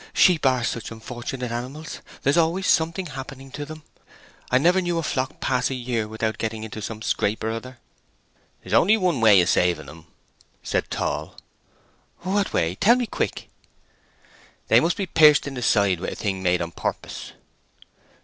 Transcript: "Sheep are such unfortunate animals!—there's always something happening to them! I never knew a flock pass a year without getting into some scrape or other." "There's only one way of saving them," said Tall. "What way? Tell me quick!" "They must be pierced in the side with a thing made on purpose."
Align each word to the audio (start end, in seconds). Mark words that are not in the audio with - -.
"Sheep 0.15 0.47
are 0.47 0.63
such 0.63 0.89
unfortunate 0.89 1.51
animals!—there's 1.51 2.35
always 2.35 2.65
something 2.65 3.05
happening 3.05 3.51
to 3.51 3.67
them! 3.67 3.83
I 4.49 4.57
never 4.57 4.81
knew 4.81 4.97
a 4.97 5.03
flock 5.03 5.39
pass 5.39 5.69
a 5.69 5.75
year 5.75 6.07
without 6.07 6.39
getting 6.39 6.63
into 6.63 6.81
some 6.81 7.03
scrape 7.03 7.43
or 7.43 7.51
other." 7.51 7.77
"There's 8.63 8.73
only 8.73 8.97
one 8.97 9.21
way 9.21 9.39
of 9.41 9.49
saving 9.49 9.85
them," 9.85 10.07
said 10.63 10.89
Tall. 10.89 11.35
"What 12.21 12.51
way? 12.51 12.73
Tell 12.73 12.95
me 12.95 13.05
quick!" 13.05 13.47
"They 14.69 14.79
must 14.79 14.97
be 14.97 15.05
pierced 15.05 15.45
in 15.45 15.53
the 15.53 15.61
side 15.61 15.99
with 15.99 16.13
a 16.13 16.15
thing 16.15 16.41
made 16.41 16.63
on 16.63 16.71
purpose." 16.71 17.33